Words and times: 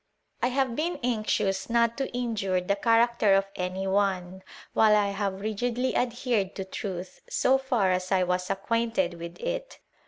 I 0.41 0.47
have 0.47 0.75
been 0.75 0.99
anxious 1.03 1.69
not 1.69 1.95
to 1.99 2.09
injure 2.11 2.59
tl 2.59 2.81
character 2.81 3.35
of 3.35 3.45
any 3.55 3.85
one, 3.85 4.41
while 4.73 4.95
I 4.95 5.09
have 5.09 5.41
rigidly 5.41 5.95
adhered 5.95 6.55
truth, 6.71 7.21
so 7.29 7.59
far 7.59 7.91
as 7.91 8.11
I 8.11 8.23
was 8.23 8.49
acquainted 8.49 9.13
with 9.19 9.37
it. 9.39 9.77